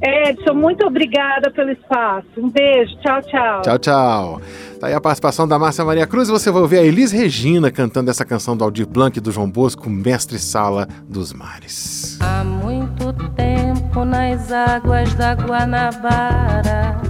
Edson, 0.00 0.54
muito 0.54 0.86
obrigada 0.86 1.50
pelo 1.50 1.70
espaço. 1.70 2.26
Um 2.36 2.48
beijo. 2.48 2.96
Tchau, 3.00 3.22
tchau. 3.22 3.62
Tchau, 3.62 3.78
tchau. 3.78 4.40
Tá 4.80 4.86
aí 4.88 4.94
a 4.94 5.00
participação 5.00 5.46
da 5.46 5.58
Márcia 5.58 5.84
Maria 5.84 6.06
Cruz. 6.06 6.28
Você 6.28 6.50
vai 6.50 6.62
ouvir 6.62 6.78
a 6.78 6.82
Elis 6.82 7.12
Regina 7.12 7.70
cantando 7.70 8.10
essa 8.10 8.24
canção 8.24 8.56
do 8.56 8.64
Aldir 8.64 8.86
Blanc 8.86 9.16
e 9.16 9.20
do 9.20 9.30
João 9.30 9.50
Bosco, 9.50 9.88
Mestre 9.88 10.38
Sala 10.38 10.88
dos 11.08 11.32
Mares. 11.32 12.18
Há 12.20 12.42
muito 12.42 13.12
tempo 13.34 14.04
nas 14.04 14.50
águas 14.50 15.14
da 15.14 15.34
Guanabara, 15.34 17.00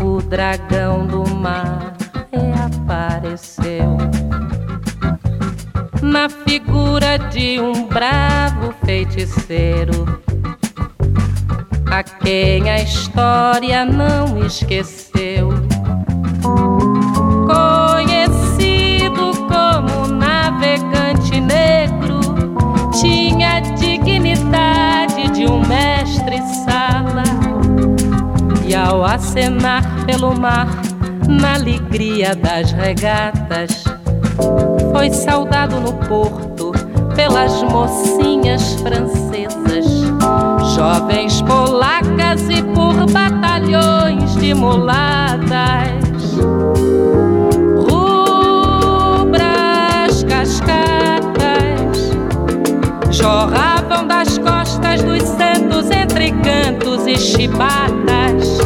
o 0.00 0.22
dragão 0.22 1.06
do 1.06 1.28
mar 1.34 1.96
reapareceu. 2.32 3.96
Na 6.02 6.28
figura 6.28 7.16
de 7.30 7.58
um 7.58 7.86
bravo 7.86 8.72
feiticeiro 8.84 10.22
a 11.98 12.02
quem 12.02 12.68
a 12.68 12.82
história 12.82 13.84
não 13.84 14.44
esqueceu. 14.44 15.50
Conhecido 17.46 19.30
como 19.46 20.08
navegante 20.08 21.40
negro, 21.40 22.18
tinha 23.00 23.58
a 23.58 23.60
dignidade 23.60 25.30
de 25.30 25.46
um 25.46 25.64
mestre-sala. 25.64 27.22
E 28.66 28.74
ao 28.74 29.04
acenar 29.04 30.04
pelo 30.04 30.36
mar, 30.36 30.66
na 31.28 31.54
alegria 31.54 32.34
das 32.34 32.72
regatas, 32.72 33.84
foi 34.90 35.10
saudado 35.10 35.78
no 35.78 35.92
porto 36.08 36.72
pelas 37.14 37.62
mocinhas 37.62 38.74
francesas 38.80 39.33
jovens 40.74 41.40
polacas 41.42 42.48
e 42.50 42.60
por 42.60 43.06
batalhões 43.12 44.34
de 44.36 44.52
mulatas. 44.54 46.02
Rubras 47.88 49.44
cascatas 50.24 52.10
jorravam 53.10 54.08
das 54.08 54.36
costas 54.38 55.00
dos 55.04 55.22
santos 55.22 55.92
entre 55.92 56.32
cantos 56.32 57.06
e 57.06 57.16
chibatas, 57.16 58.58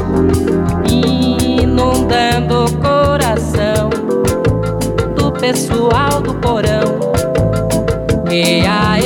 inundando 0.90 2.64
o 2.64 2.73
coração 2.79 3.90
do 5.14 5.31
pessoal 5.33 6.23
do 6.23 6.33
porão. 6.35 6.99
E 8.31 8.66
a 8.66 8.99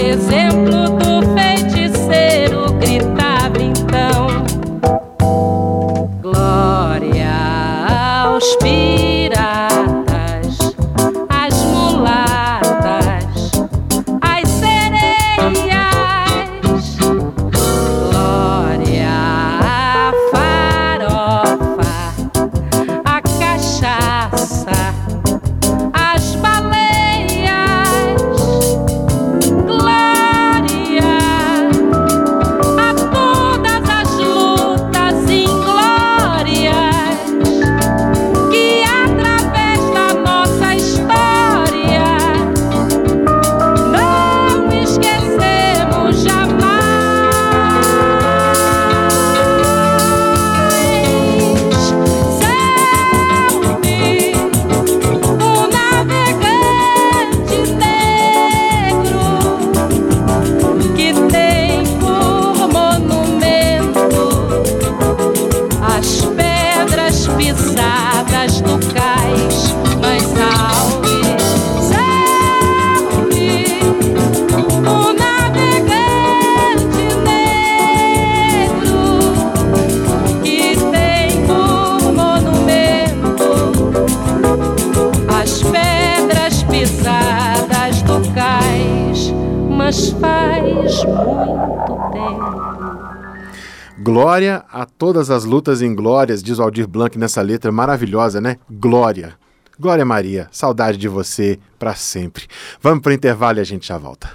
Glória 94.32 94.64
a 94.72 94.86
todas 94.86 95.28
as 95.28 95.44
lutas 95.44 95.82
em 95.82 95.94
glórias, 95.94 96.42
diz 96.42 96.58
o 96.58 96.62
Aldir 96.62 96.88
Blanc 96.88 97.18
nessa 97.18 97.42
letra 97.42 97.70
maravilhosa, 97.70 98.40
né? 98.40 98.56
Glória. 98.70 99.34
Glória 99.78 100.06
Maria, 100.06 100.48
saudade 100.50 100.96
de 100.96 101.06
você 101.06 101.58
para 101.78 101.94
sempre. 101.94 102.46
Vamos 102.80 103.02
para 103.02 103.10
o 103.10 103.12
intervalo 103.12 103.58
e 103.58 103.60
a 103.60 103.64
gente 103.64 103.86
já 103.86 103.98
volta. 103.98 104.30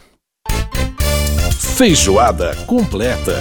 Feijoada 1.76 2.56
completa. 2.68 3.34